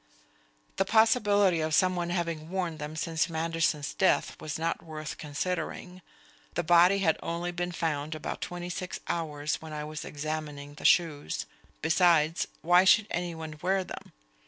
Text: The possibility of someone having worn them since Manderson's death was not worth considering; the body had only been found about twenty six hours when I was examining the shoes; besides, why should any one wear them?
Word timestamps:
The 0.77 0.83
possibility 0.83 1.61
of 1.61 1.75
someone 1.75 2.09
having 2.09 2.49
worn 2.49 2.77
them 2.77 2.95
since 2.95 3.29
Manderson's 3.29 3.93
death 3.93 4.35
was 4.41 4.57
not 4.57 4.81
worth 4.83 5.19
considering; 5.19 6.01
the 6.55 6.63
body 6.63 6.97
had 7.05 7.19
only 7.21 7.51
been 7.51 7.71
found 7.71 8.15
about 8.15 8.41
twenty 8.41 8.69
six 8.71 8.99
hours 9.07 9.61
when 9.61 9.73
I 9.73 9.83
was 9.83 10.03
examining 10.03 10.73
the 10.73 10.85
shoes; 10.85 11.45
besides, 11.83 12.47
why 12.63 12.83
should 12.83 13.05
any 13.11 13.35
one 13.35 13.59
wear 13.61 13.83
them? 13.83 14.11